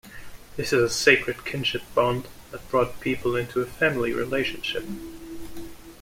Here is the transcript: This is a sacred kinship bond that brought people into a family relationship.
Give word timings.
This 0.57 0.73
is 0.73 0.81
a 0.81 0.89
sacred 0.89 1.45
kinship 1.45 1.83
bond 1.93 2.27
that 2.49 2.67
brought 2.71 2.99
people 3.01 3.35
into 3.35 3.61
a 3.61 3.67
family 3.67 4.11
relationship. 4.13 4.83